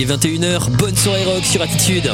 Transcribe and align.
il 0.00 0.10
est 0.10 0.16
21h, 0.16 0.70
bonne 0.70 0.96
soirée 0.96 1.24
rock 1.24 1.44
sur 1.44 1.60
Attitude. 1.60 2.10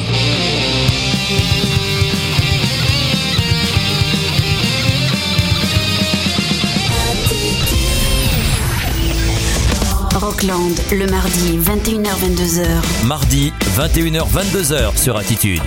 Rockland, 10.15 10.75
le 10.91 11.07
mardi 11.07 11.59
21h-22h. 11.59 13.05
Mardi 13.05 13.53
21h-22h 13.77 14.97
sur 15.01 15.17
Attitude. 15.17 15.63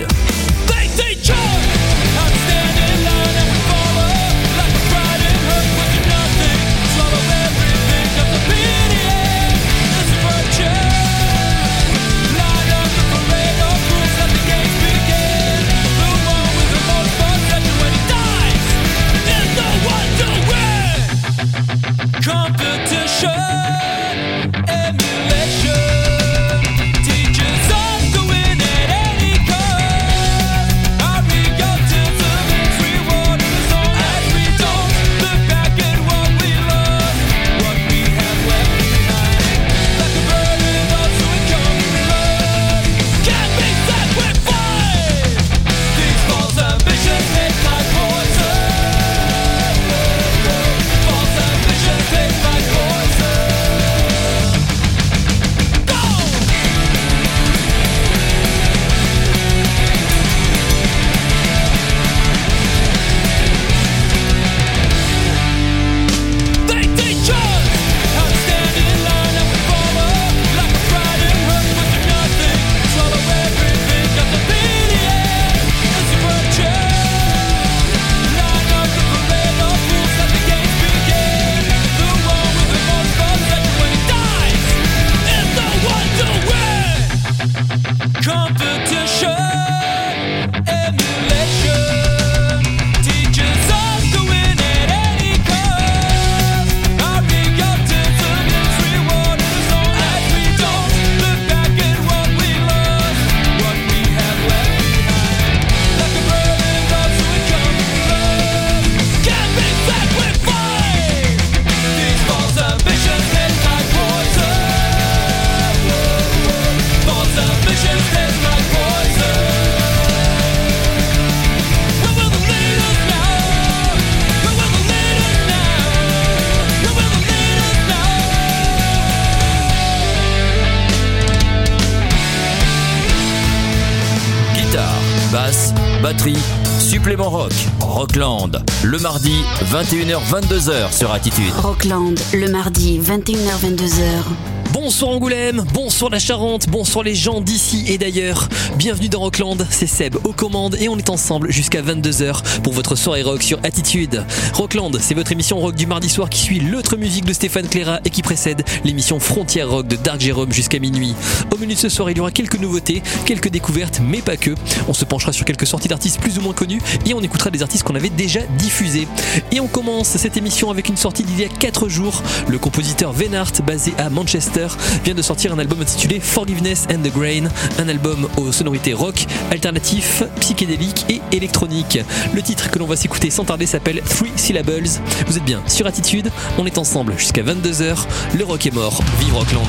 Rockland, 138.10 138.60
le 138.82 138.98
mardi 138.98 139.36
21h-22h 139.72 140.92
sur 140.92 141.12
Attitude. 141.12 141.52
Rockland, 141.62 142.18
le 142.34 142.50
mardi 142.50 142.98
21h-22h. 142.98 144.59
Bonsoir 144.72 145.10
Angoulême, 145.10 145.64
bonsoir 145.74 146.10
la 146.10 146.20
Charente, 146.20 146.68
bonsoir 146.68 147.04
les 147.04 147.16
gens 147.16 147.40
d'ici 147.40 147.84
et 147.88 147.98
d'ailleurs. 147.98 148.48
Bienvenue 148.76 149.08
dans 149.08 149.18
Rockland, 149.18 149.66
c'est 149.68 149.88
Seb 149.88 150.16
aux 150.22 150.32
commandes 150.32 150.76
et 150.80 150.88
on 150.88 150.96
est 150.96 151.10
ensemble 151.10 151.50
jusqu'à 151.50 151.82
22h 151.82 152.60
pour 152.62 152.72
votre 152.72 152.94
soirée 152.94 153.22
rock 153.22 153.42
sur 153.42 153.58
Attitude. 153.64 154.24
Rockland, 154.54 154.96
c'est 155.00 155.14
votre 155.14 155.32
émission 155.32 155.58
rock 155.58 155.74
du 155.74 155.86
mardi 155.86 156.08
soir 156.08 156.30
qui 156.30 156.38
suit 156.38 156.60
l'autre 156.60 156.96
musique 156.96 157.24
de 157.24 157.32
Stéphane 157.32 157.66
Cléra 157.66 157.98
et 158.04 158.10
qui 158.10 158.22
précède 158.22 158.62
l'émission 158.84 159.18
Frontière 159.18 159.68
Rock 159.68 159.88
de 159.88 159.96
Dark 159.96 160.20
Jérôme 160.20 160.52
jusqu'à 160.52 160.78
minuit. 160.78 161.14
Au 161.52 161.58
menu 161.58 161.74
de 161.74 161.78
ce 161.78 161.88
soir, 161.88 162.08
il 162.10 162.16
y 162.16 162.20
aura 162.20 162.30
quelques 162.30 162.58
nouveautés, 162.60 163.02
quelques 163.26 163.50
découvertes, 163.50 164.00
mais 164.04 164.22
pas 164.22 164.36
que. 164.36 164.54
On 164.86 164.94
se 164.94 165.04
penchera 165.04 165.32
sur 165.32 165.44
quelques 165.44 165.66
sorties 165.66 165.88
d'artistes 165.88 166.20
plus 166.20 166.38
ou 166.38 166.42
moins 166.42 166.54
connus 166.54 166.80
et 167.06 167.14
on 167.14 167.20
écoutera 167.20 167.50
des 167.50 167.62
artistes 167.62 167.82
qu'on 167.82 167.96
avait 167.96 168.08
déjà 168.08 168.40
diffusés. 168.56 169.08
Et 169.50 169.58
on 169.58 169.66
commence 169.66 170.16
cette 170.16 170.36
émission 170.36 170.70
avec 170.70 170.88
une 170.88 170.96
sortie 170.96 171.24
d'il 171.24 171.40
y 171.40 171.44
a 171.44 171.48
4 171.48 171.88
jours. 171.88 172.22
Le 172.46 172.58
compositeur 172.58 173.12
Venart, 173.12 173.50
basé 173.66 173.92
à 173.98 174.10
Manchester, 174.10 174.59
vient 175.04 175.14
de 175.14 175.22
sortir 175.22 175.52
un 175.52 175.58
album 175.58 175.80
intitulé 175.80 176.20
Forgiveness 176.20 176.86
and 176.90 177.02
the 177.02 177.12
Grain, 177.12 177.48
un 177.78 177.88
album 177.88 178.28
aux 178.36 178.52
sonorités 178.52 178.92
rock, 178.92 179.26
alternatif, 179.50 180.22
psychédélique 180.40 181.06
et 181.08 181.20
électronique. 181.32 181.98
Le 182.34 182.42
titre 182.42 182.70
que 182.70 182.78
l'on 182.78 182.86
va 182.86 182.96
s'écouter 182.96 183.30
sans 183.30 183.44
tarder 183.44 183.66
s'appelle 183.66 184.02
Three 184.02 184.32
Syllables. 184.36 184.88
Vous 185.26 185.36
êtes 185.36 185.44
bien 185.44 185.62
sur 185.66 185.86
Attitude, 185.86 186.30
on 186.58 186.66
est 186.66 186.78
ensemble 186.78 187.14
jusqu'à 187.16 187.42
22h. 187.42 187.96
Le 188.36 188.44
rock 188.44 188.66
est 188.66 188.74
mort, 188.74 189.02
vive 189.20 189.34
Rockland. 189.34 189.68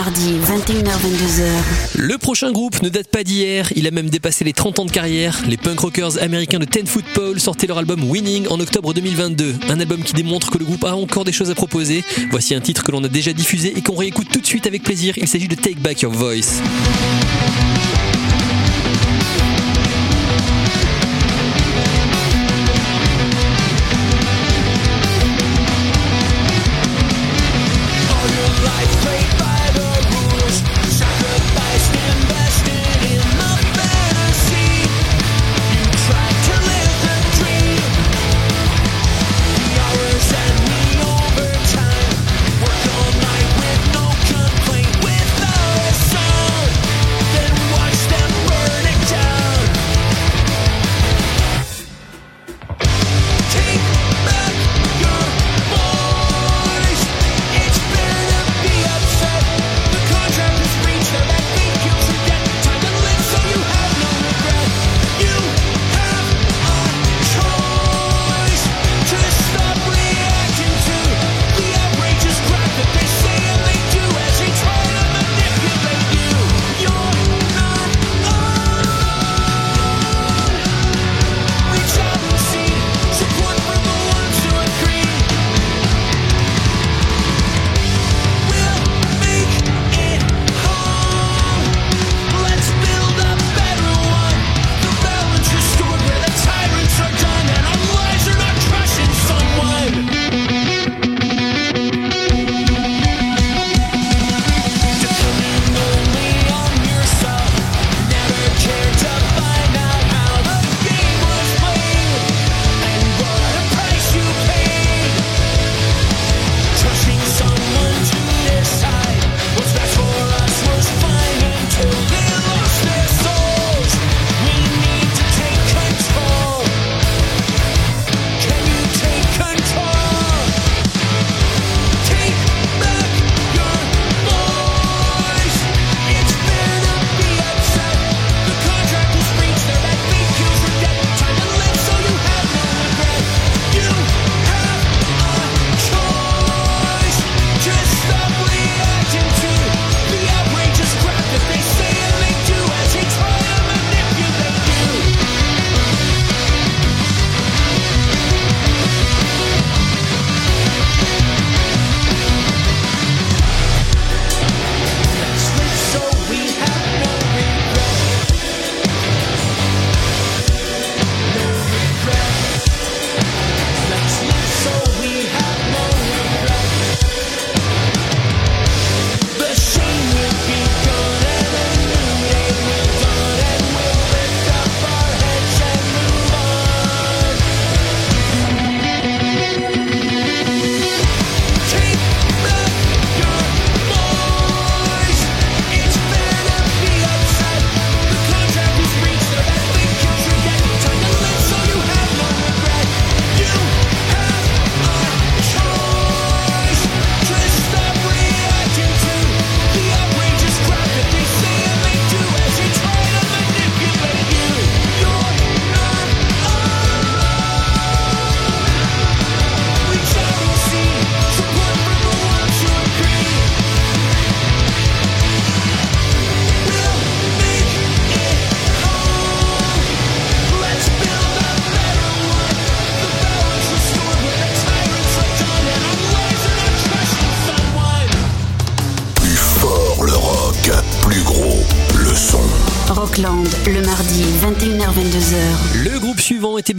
Mardi, 0.00 0.38
21h-22h. 0.46 1.98
Le 1.98 2.16
prochain 2.16 2.52
groupe 2.52 2.80
ne 2.80 2.88
date 2.88 3.08
pas 3.08 3.22
d'hier, 3.22 3.70
il 3.76 3.86
a 3.86 3.90
même 3.90 4.08
dépassé 4.08 4.44
les 4.44 4.54
30 4.54 4.78
ans 4.78 4.84
de 4.86 4.90
carrière. 4.90 5.38
Les 5.46 5.58
punk 5.58 5.78
rockers 5.80 6.22
américains 6.22 6.58
de 6.58 6.64
Ten 6.64 6.86
Foot 6.86 7.04
sortaient 7.36 7.66
leur 7.66 7.76
album 7.76 8.08
Winning 8.08 8.48
en 8.48 8.58
octobre 8.60 8.94
2022. 8.94 9.56
Un 9.68 9.78
album 9.78 10.02
qui 10.02 10.14
démontre 10.14 10.50
que 10.50 10.56
le 10.56 10.64
groupe 10.64 10.84
a 10.84 10.96
encore 10.96 11.24
des 11.24 11.32
choses 11.32 11.50
à 11.50 11.54
proposer. 11.54 12.02
Voici 12.30 12.54
un 12.54 12.60
titre 12.60 12.82
que 12.82 12.92
l'on 12.92 13.04
a 13.04 13.08
déjà 13.08 13.34
diffusé 13.34 13.76
et 13.76 13.82
qu'on 13.82 13.94
réécoute 13.94 14.28
tout 14.32 14.40
de 14.40 14.46
suite 14.46 14.66
avec 14.66 14.84
plaisir. 14.84 15.18
Il 15.18 15.28
s'agit 15.28 15.48
de 15.48 15.54
Take 15.54 15.80
Back 15.80 16.00
Your 16.00 16.12
Voice. 16.12 16.62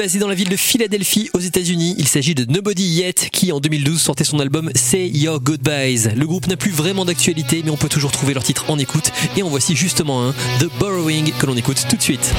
Basé 0.02 0.18
dans 0.18 0.28
la 0.28 0.34
ville 0.34 0.50
de 0.50 0.56
Philadelphie 0.56 1.30
aux 1.36 1.40
États-Unis. 1.40 1.94
Il 2.00 2.08
s'agit 2.08 2.34
de 2.34 2.52
Nobody 2.52 2.84
Yet 2.86 3.30
qui 3.32 3.52
en 3.52 3.60
2012 3.60 4.02
sortait 4.02 4.24
son 4.24 4.40
album 4.40 4.72
Say 4.74 5.10
Your 5.10 5.40
Goodbyes. 5.40 6.10
Le 6.16 6.26
groupe 6.26 6.48
n'a 6.48 6.58
plus 6.58 6.72
vraiment 6.72 7.06
d'actualité 7.06 7.62
mais 7.64 7.70
on 7.70 7.78
peut 7.78 7.88
toujours 7.88 8.12
trouver 8.12 8.34
leur 8.34 8.42
titre 8.42 8.66
en 8.72 8.80
écoute 8.80 9.12
et 9.38 9.44
en 9.44 9.50
voici 9.50 9.76
justement 9.76 10.26
un, 10.28 10.32
The 10.60 10.72
Borrowing 10.80 11.34
que 11.38 11.46
l'on 11.46 11.56
écoute 11.56 11.86
tout 11.88 11.98
de 11.98 12.02
suite. 12.02 12.34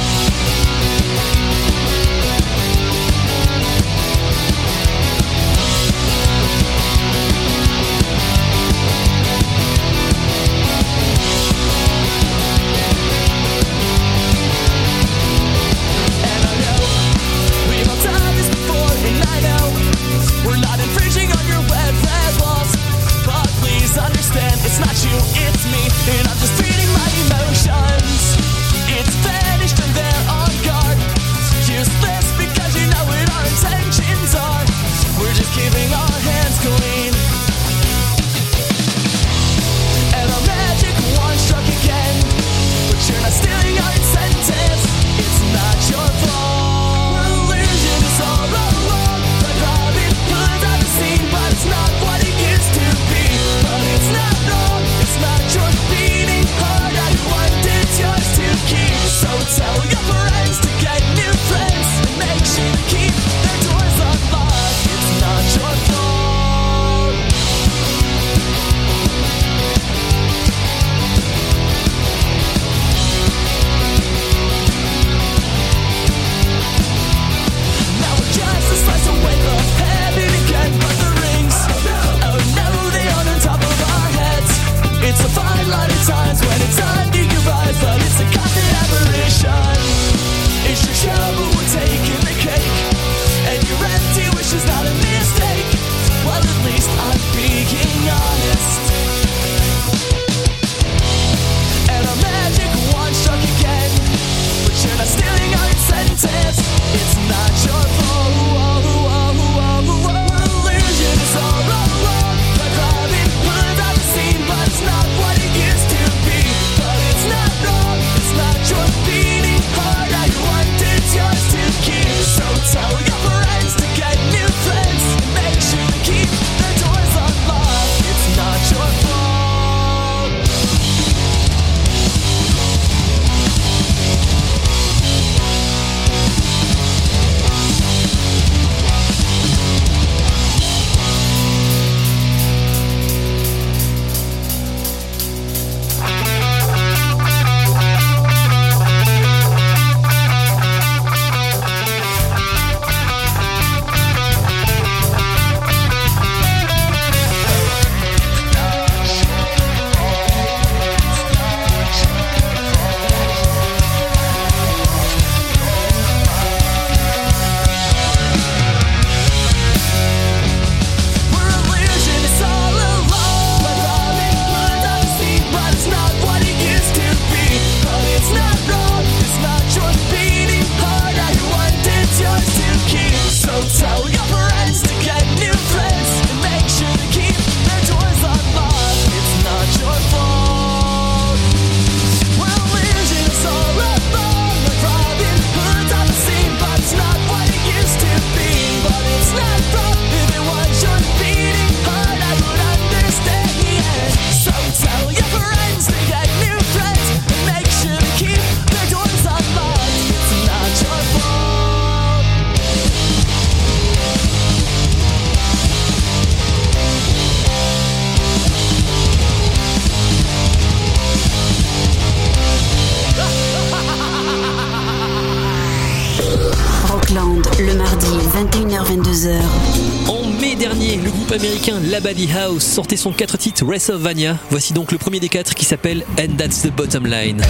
Baby 232.02 232.28
House 232.32 232.64
sortait 232.64 232.96
son 232.96 233.12
4 233.12 233.38
titres 233.38 233.64
Vania. 233.96 234.36
Voici 234.50 234.72
donc 234.72 234.90
le 234.90 234.98
premier 234.98 235.20
des 235.20 235.28
quatre 235.28 235.54
qui 235.54 235.64
s'appelle 235.64 236.04
And 236.18 236.36
That's 236.36 236.62
the 236.62 236.70
Bottom 236.72 237.06
Line. 237.06 237.40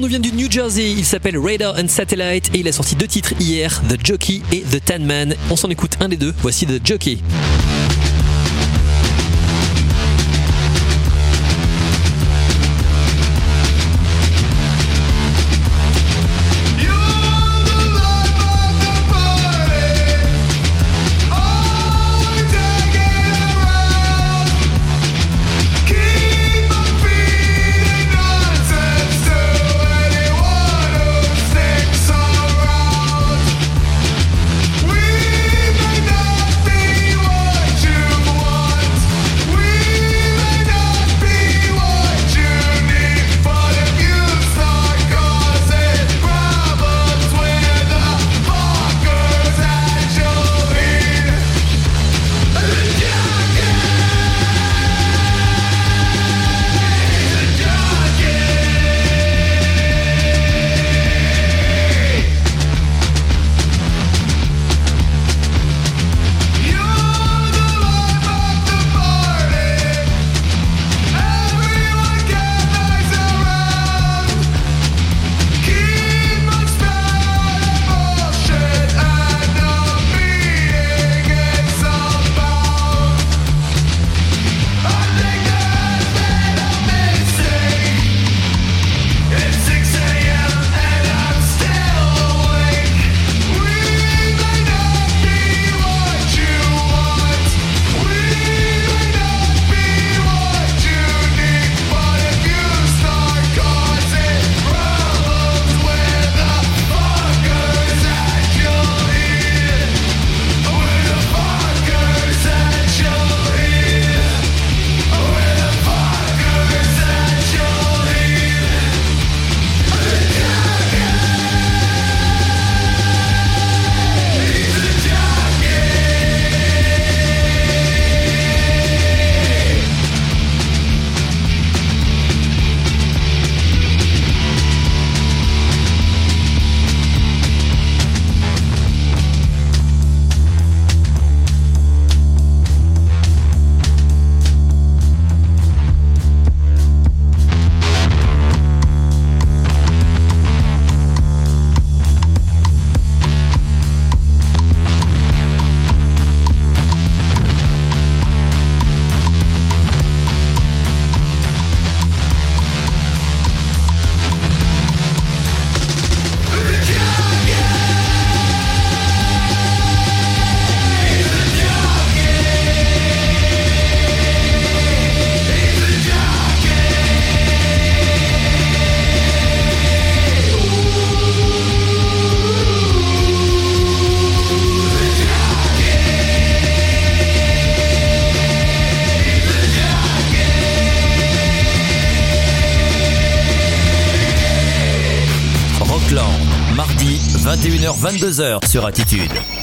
Nous 0.00 0.08
vient 0.08 0.18
du 0.18 0.32
New 0.32 0.50
Jersey, 0.50 0.90
il 0.90 1.04
s'appelle 1.04 1.38
Radar 1.38 1.76
and 1.78 1.86
Satellite 1.86 2.50
et 2.52 2.60
il 2.60 2.68
a 2.68 2.72
sorti 2.72 2.96
deux 2.96 3.06
titres 3.06 3.32
hier, 3.38 3.80
The 3.88 3.96
Jockey 4.04 4.42
et 4.50 4.62
The 4.62 4.84
Tan 4.84 5.00
Man. 5.00 5.34
On 5.50 5.56
s'en 5.56 5.70
écoute 5.70 5.92
un 6.00 6.08
des 6.08 6.16
deux, 6.16 6.34
voici 6.42 6.66
The 6.66 6.84
Jockey. 6.84 7.18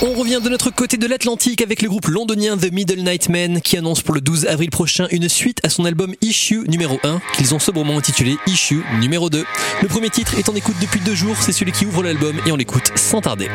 On 0.03 0.13
revient 0.13 0.39
de 0.43 0.49
notre 0.49 0.69
côté 0.69 0.97
de 0.97 1.07
l'Atlantique 1.07 1.63
avec 1.63 1.81
le 1.81 1.89
groupe 1.89 2.05
londonien 2.05 2.55
The 2.57 2.71
Middle 2.71 3.01
Night 3.01 3.27
Men 3.27 3.59
qui 3.59 3.75
annonce 3.75 4.03
pour 4.03 4.13
le 4.13 4.21
12 4.21 4.45
avril 4.45 4.69
prochain 4.69 5.07
une 5.09 5.27
suite 5.27 5.59
à 5.63 5.69
son 5.69 5.85
album 5.85 6.13
Issue 6.21 6.63
numéro 6.67 6.99
1 7.03 7.19
qu'ils 7.33 7.55
ont 7.55 7.59
sobrement 7.59 7.97
intitulé 7.97 8.37
Issue 8.45 8.83
numéro 8.99 9.31
2. 9.31 9.43
Le 9.81 9.87
premier 9.87 10.11
titre 10.11 10.37
est 10.37 10.47
en 10.47 10.53
écoute 10.53 10.75
depuis 10.79 10.99
deux 10.99 11.15
jours, 11.15 11.37
c'est 11.39 11.53
celui 11.53 11.71
qui 11.71 11.87
ouvre 11.87 12.03
l'album 12.03 12.39
et 12.45 12.51
on 12.51 12.55
l'écoute 12.55 12.91
sans 12.95 13.21
tarder. 13.21 13.49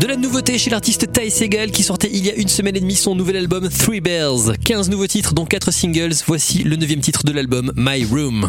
De 0.00 0.06
la 0.06 0.16
nouveauté 0.16 0.56
chez 0.56 0.70
l'artiste 0.70 1.12
Ty 1.12 1.30
Segal 1.30 1.70
qui 1.70 1.82
sortait 1.82 2.08
il 2.10 2.24
y 2.24 2.30
a 2.30 2.34
une 2.34 2.48
semaine 2.48 2.74
et 2.74 2.80
demie 2.80 2.94
son 2.94 3.14
nouvel 3.14 3.36
album 3.36 3.68
Three 3.68 4.00
Bells. 4.00 4.56
15 4.64 4.88
nouveaux 4.88 5.06
titres 5.06 5.34
dont 5.34 5.44
4 5.44 5.70
singles. 5.70 6.14
Voici 6.26 6.62
le 6.62 6.76
neuvième 6.76 7.00
titre 7.00 7.22
de 7.22 7.32
l'album 7.32 7.70
My 7.76 8.06
Room. 8.06 8.48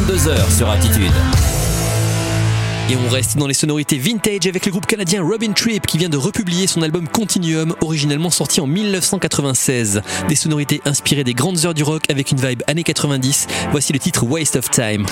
21h-22h 0.00 0.56
sur 0.56 0.70
Attitude. 0.70 1.12
Et 2.90 2.96
on 2.96 3.08
reste 3.08 3.36
dans 3.36 3.46
les 3.46 3.54
sonorités 3.54 3.98
vintage 3.98 4.46
avec 4.46 4.66
le 4.66 4.72
groupe 4.72 4.86
canadien 4.86 5.22
Robin 5.22 5.52
Tripp 5.52 5.86
qui 5.86 5.98
vient 5.98 6.08
de 6.08 6.16
republier 6.16 6.66
son 6.66 6.82
album 6.82 7.06
Continuum, 7.08 7.74
originellement 7.82 8.30
sorti 8.30 8.60
en 8.60 8.66
1996. 8.66 10.02
Des 10.28 10.34
sonorités 10.34 10.80
inspirées 10.84 11.24
des 11.24 11.34
grandes 11.34 11.64
heures 11.64 11.74
du 11.74 11.82
rock 11.82 12.04
avec 12.08 12.30
une 12.30 12.38
vibe 12.38 12.62
années 12.66 12.82
90. 12.82 13.46
Voici 13.70 13.92
le 13.92 13.98
titre 13.98 14.24
Waste 14.24 14.56
of 14.56 14.70
Time. 14.70 15.06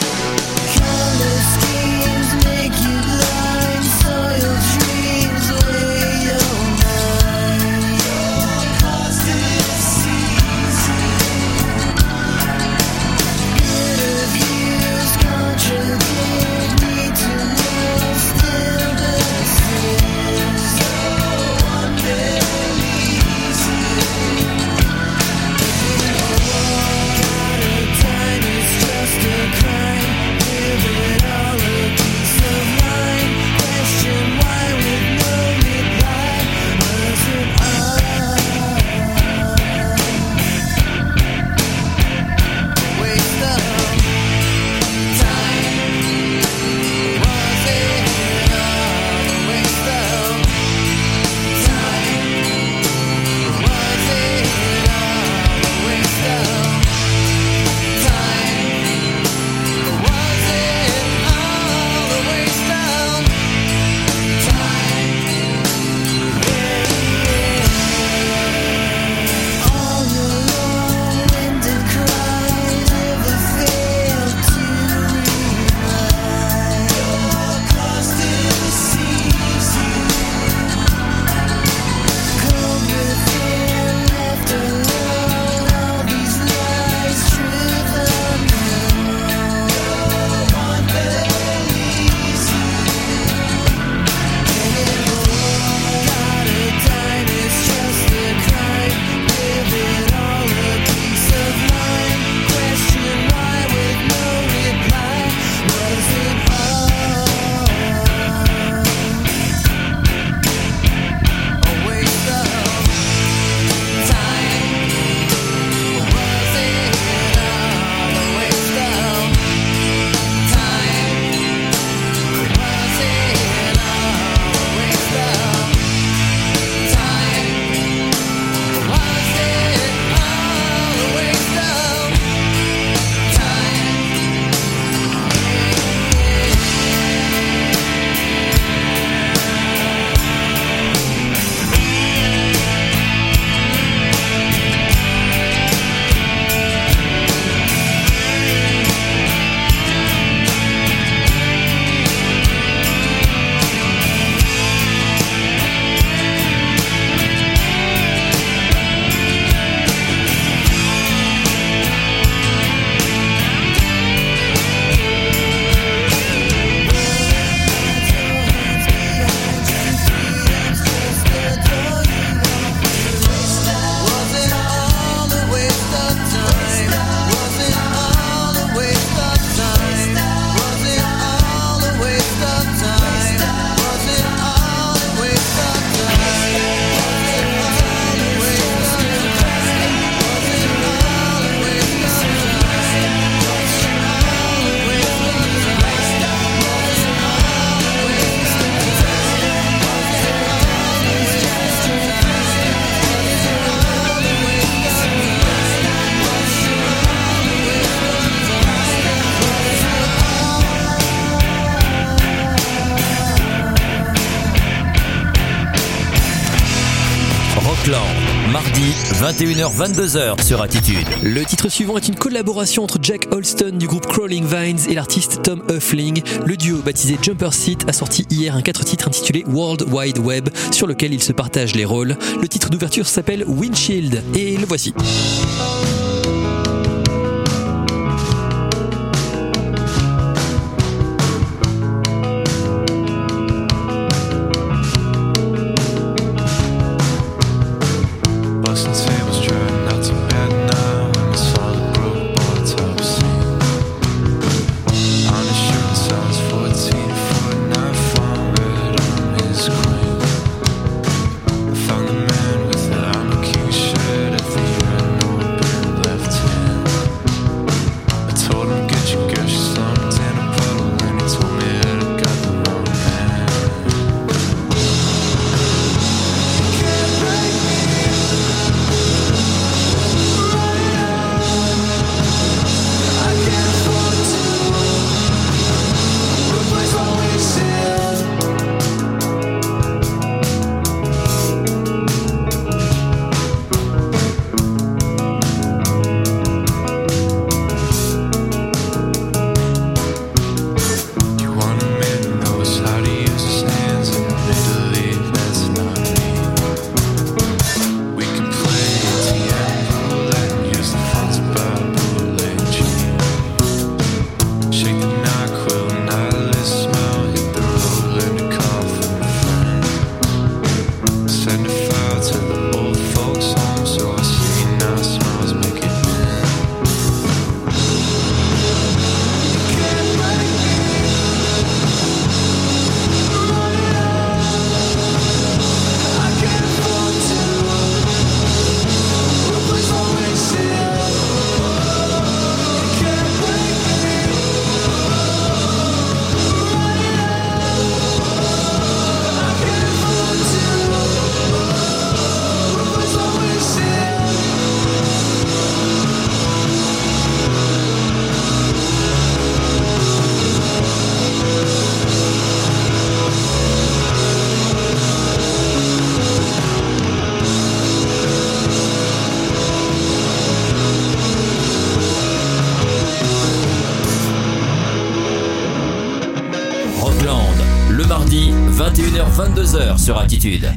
Mardi 219.38 219.54
21h-22h 219.54 220.42
sur 220.42 220.62
Attitude. 220.62 221.06
Le 221.22 221.44
titre 221.44 221.68
suivant 221.68 221.96
est 221.96 222.08
une 222.08 222.14
collaboration 222.16 222.84
entre 222.84 222.98
Jack 223.00 223.28
Holston 223.32 223.72
du 223.72 223.86
groupe 223.86 224.06
Crawling 224.06 224.46
Vines 224.46 224.78
et 224.88 224.94
l'artiste 224.94 225.42
Tom 225.42 225.62
Huffling. 225.70 226.22
Le 226.44 226.56
duo 226.56 226.78
baptisé 226.78 227.18
Jumper 227.20 227.52
Seat 227.52 227.84
a 227.88 227.92
sorti 227.92 228.26
hier 228.30 228.54
un 228.56 228.62
4 228.62 228.84
titres 228.84 229.08
intitulé 229.08 229.44
World 229.48 229.84
Wide 229.92 230.18
Web 230.18 230.48
sur 230.72 230.86
lequel 230.86 231.12
ils 231.12 231.22
se 231.22 231.32
partagent 231.32 231.74
les 231.74 231.84
rôles. 231.84 232.16
Le 232.40 232.48
titre 232.48 232.70
d'ouverture 232.70 233.06
s'appelle 233.06 233.44
Windshield 233.46 234.22
et 234.34 234.56
le 234.56 234.66
voici. 234.66 234.94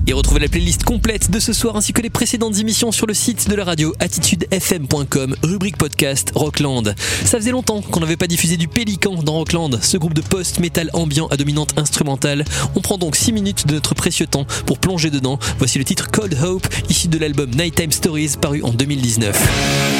Et 0.07 0.13
retrouvez 0.13 0.41
la 0.41 0.49
playlist 0.49 0.83
complète 0.83 1.31
de 1.31 1.39
ce 1.39 1.53
soir 1.53 1.77
ainsi 1.77 1.93
que 1.93 2.01
les 2.01 2.09
précédentes 2.09 2.57
émissions 2.59 2.91
sur 2.91 3.07
le 3.07 3.13
site 3.13 3.49
de 3.49 3.55
la 3.55 3.63
radio 3.63 3.93
attitudefm.com, 3.99 5.37
rubrique 5.41 5.77
podcast 5.77 6.33
Rockland. 6.35 6.93
Ça 7.23 7.37
faisait 7.37 7.51
longtemps 7.51 7.81
qu'on 7.81 8.01
n'avait 8.01 8.17
pas 8.17 8.27
diffusé 8.27 8.57
du 8.57 8.67
Pélican 8.67 9.23
dans 9.23 9.33
Rockland, 9.33 9.79
ce 9.81 9.95
groupe 9.95 10.13
de 10.13 10.21
post-metal 10.21 10.89
ambiant 10.91 11.27
à 11.27 11.37
dominante 11.37 11.73
instrumentale. 11.77 12.43
On 12.75 12.81
prend 12.81 12.97
donc 12.97 13.15
6 13.15 13.31
minutes 13.31 13.67
de 13.67 13.75
notre 13.75 13.95
précieux 13.95 14.27
temps 14.27 14.45
pour 14.65 14.79
plonger 14.79 15.09
dedans. 15.09 15.39
Voici 15.59 15.77
le 15.77 15.85
titre 15.85 16.11
Cold 16.11 16.37
Hope, 16.43 16.67
issu 16.89 17.07
de 17.07 17.17
l'album 17.17 17.51
Nighttime 17.51 17.93
Stories 17.93 18.33
paru 18.41 18.61
en 18.63 18.71
2019. 18.71 19.90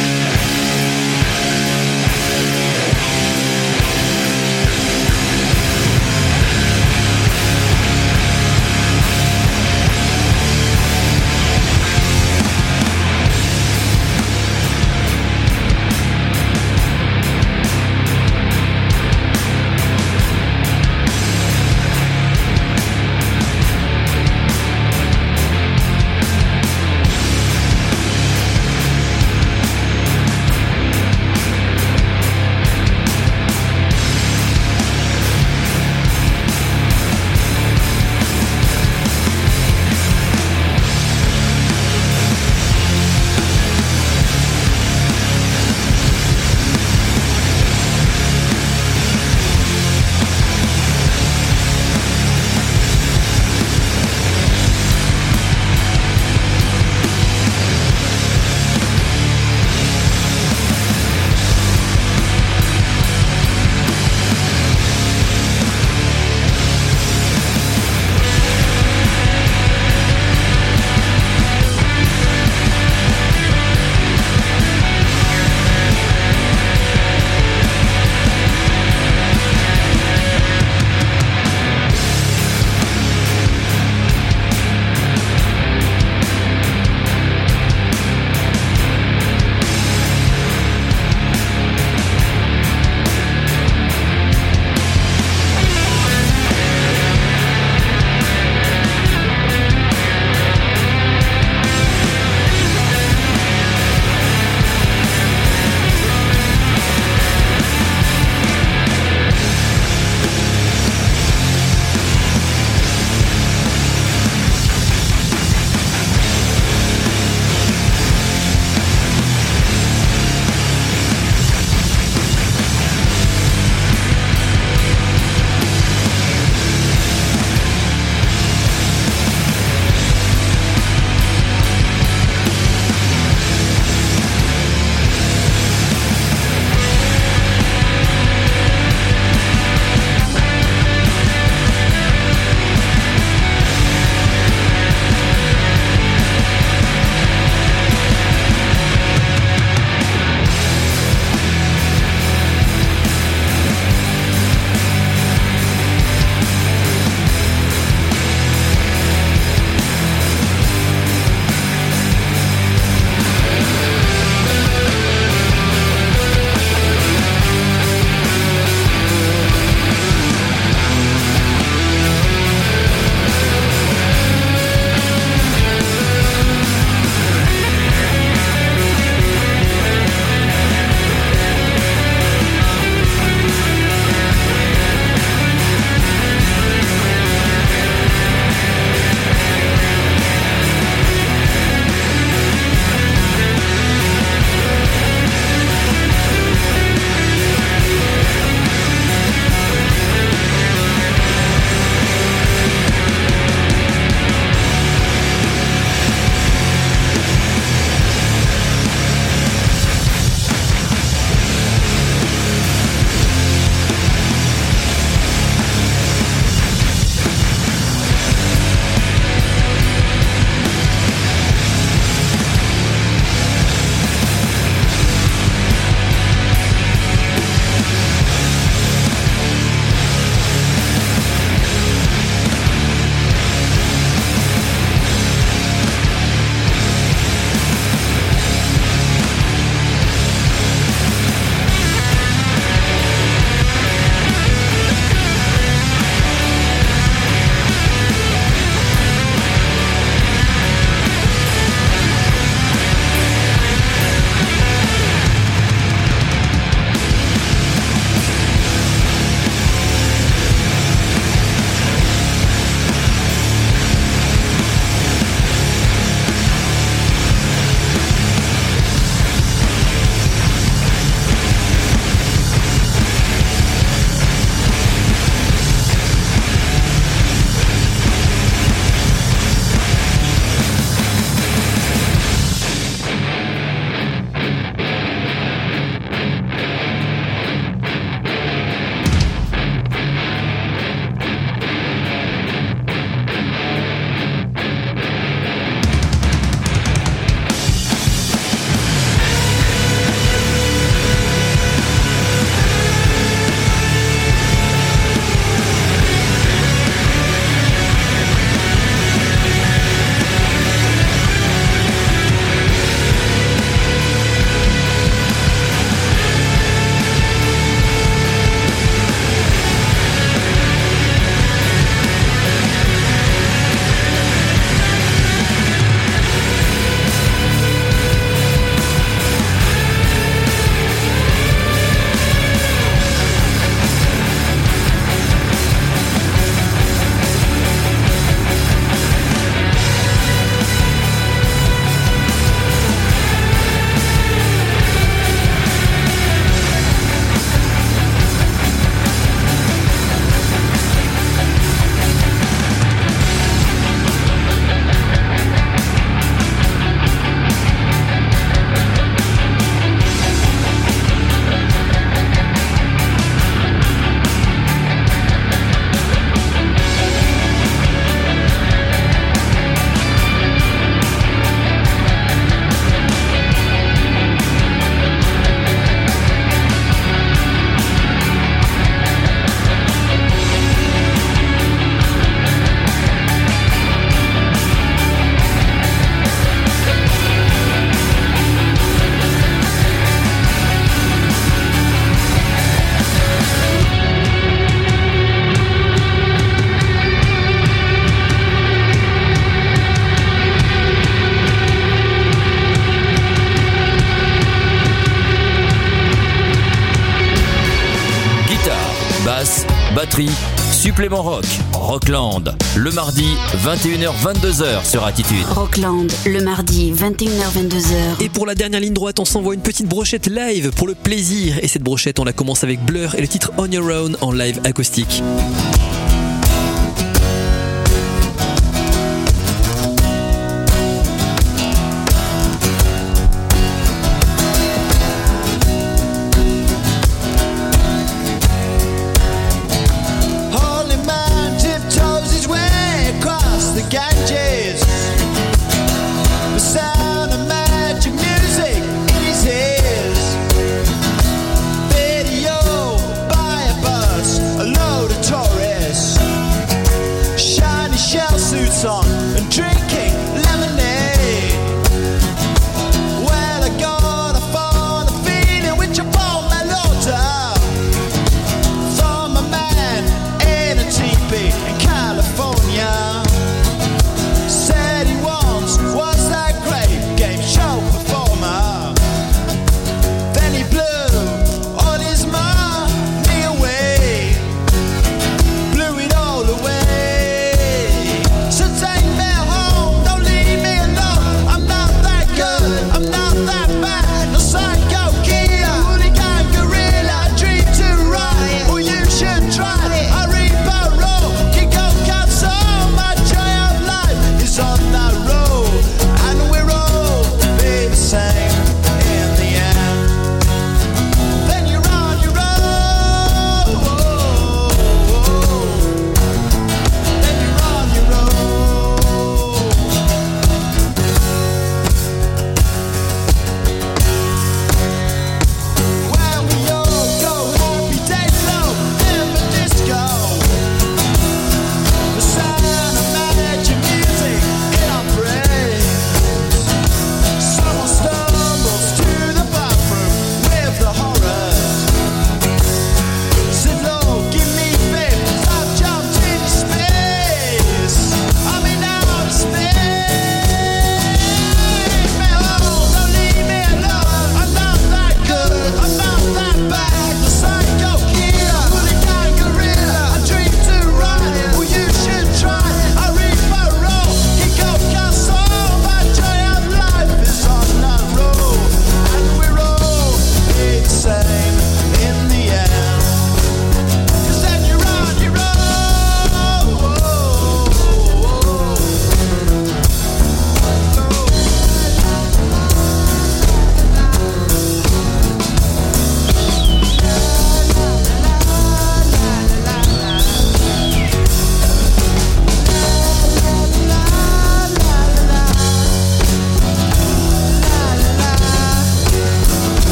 Supplément 410.74 411.22
Rock, 411.22 411.46
Rockland, 411.72 412.54
le 412.76 412.92
mardi 412.92 413.28
21h-22h 413.64 414.86
sur 414.86 415.06
Attitude. 415.06 415.46
Rockland, 415.56 416.08
le 416.26 416.44
mardi 416.44 416.92
21h-22h. 416.92 418.22
Et 418.22 418.28
pour 418.28 418.46
la 418.46 418.54
dernière 418.54 418.82
ligne 418.82 418.94
droite, 418.94 419.20
on 419.20 419.26
s'envoie 419.26 419.54
une 419.54 419.62
petite 419.62 419.88
brochette 419.88 420.28
live 420.28 420.72
pour 420.72 420.88
le 420.88 420.96
plaisir. 420.96 421.60
Et 421.62 421.70
cette 421.70 421.84
brochette, 421.84 422.20
on 422.20 422.26
la 422.26 422.34
commence 422.34 422.66
avec 422.66 422.84
Blur 422.84 423.16
et 423.16 423.22
le 423.22 423.28
titre 423.28 423.54
On 423.58 423.72
Your 423.72 423.86
Own 423.86 424.18
en 424.20 424.34
live 424.34 424.60
acoustique. 424.66 425.24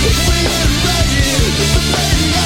If 0.00 0.28
we 0.28 0.38
were 0.46 0.70
ready, 0.86 2.37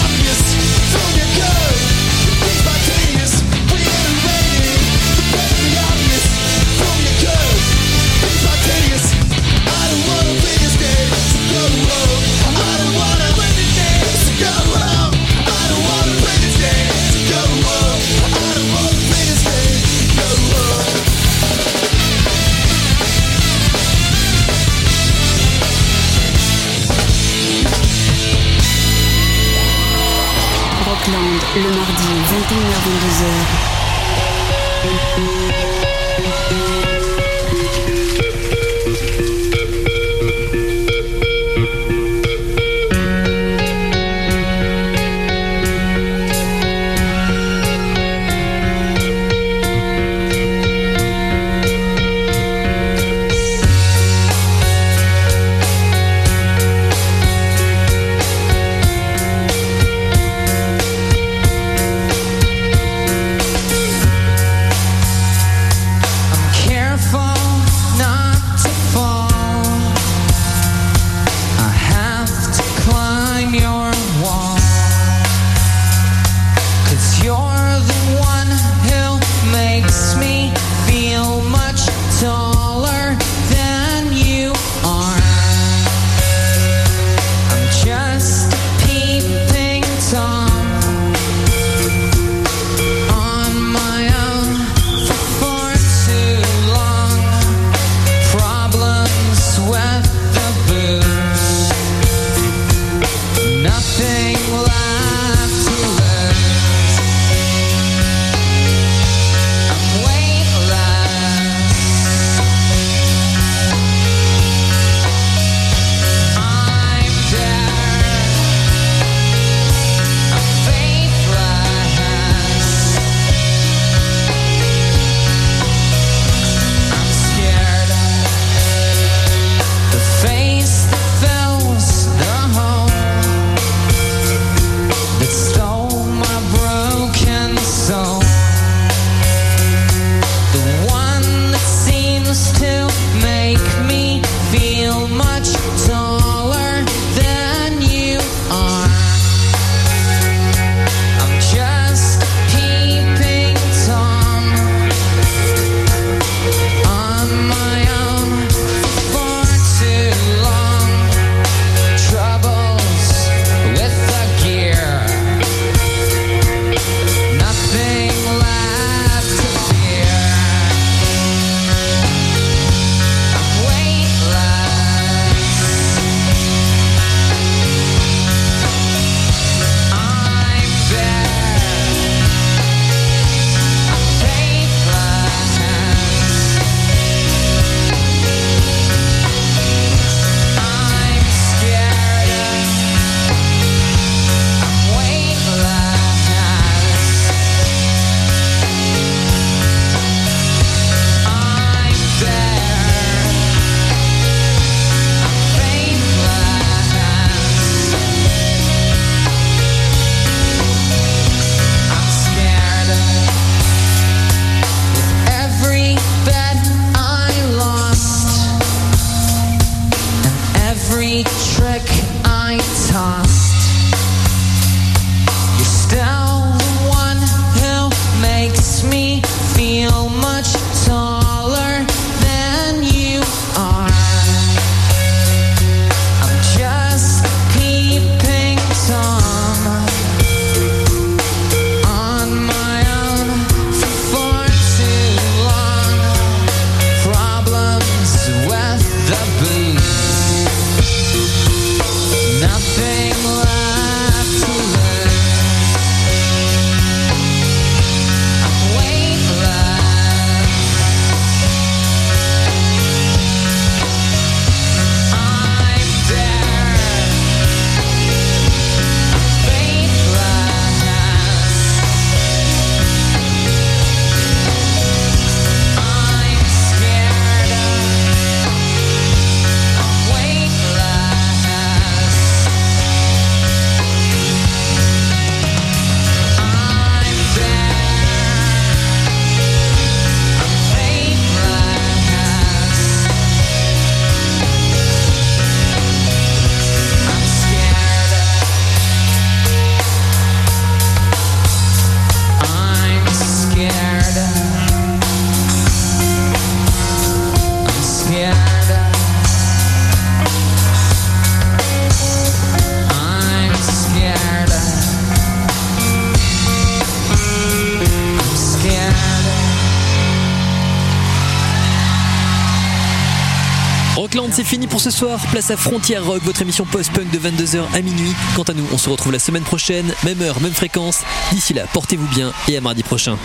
ce 324.82 324.90
soir. 324.90 325.20
Place 325.30 325.48
à 325.52 325.56
Frontière 325.56 326.04
Rock, 326.04 326.22
votre 326.24 326.42
émission 326.42 326.64
post-punk 326.64 327.08
de 327.08 327.18
22h 327.18 327.62
à 327.72 327.80
minuit. 327.82 328.12
Quant 328.34 328.42
à 328.42 328.52
nous, 328.52 328.66
on 328.72 328.78
se 328.78 328.90
retrouve 328.90 329.12
la 329.12 329.20
semaine 329.20 329.44
prochaine, 329.44 329.94
même 330.02 330.20
heure, 330.22 330.40
même 330.40 330.52
fréquence. 330.52 331.02
D'ici 331.30 331.54
là, 331.54 331.66
portez-vous 331.72 332.08
bien 332.08 332.32
et 332.48 332.56
à 332.56 332.60
mardi 332.60 332.82
prochain. 332.82 333.16